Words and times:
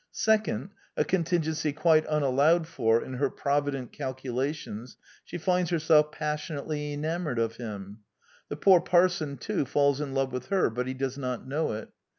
Second— 0.09 0.71
a 0.97 1.05
contingency 1.05 1.71
quite 1.73 2.07
un 2.07 2.23
allowed 2.23 2.65
for 2.65 3.03
in 3.03 3.13
her 3.13 3.29
provident 3.29 3.91
calculations— 3.91 4.97
she 5.25 5.37
finds 5.37 5.69
herself 5.69 6.11
passionately 6.11 6.91
enamored 6.91 7.37
of 7.37 7.57
him. 7.57 7.99
The 8.49 8.57
poor 8.57 8.81
parson, 8.81 9.37
too, 9.37 9.63
falls 9.63 10.01
in 10.01 10.15
love 10.15 10.33
with 10.33 10.47
her; 10.47 10.71
but 10.71 10.87
he 10.87 10.95
does 10.95 11.19
not 11.19 11.47
know 11.47 11.73
it. 11.73 11.89